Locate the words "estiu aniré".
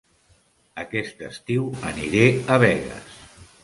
1.29-2.27